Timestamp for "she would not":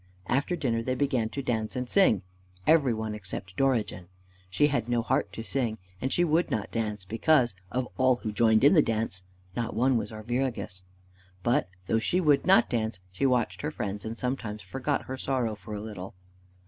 6.11-6.71, 11.99-12.67